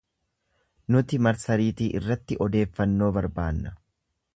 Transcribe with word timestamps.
Nuti 0.95 1.19
marsariitii 1.27 1.91
irratti 2.01 2.41
odeeffannoo 2.49 3.13
barbaanna. 3.23 3.81